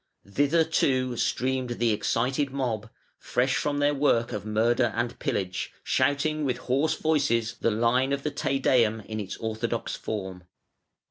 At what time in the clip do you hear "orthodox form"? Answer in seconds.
9.37-10.45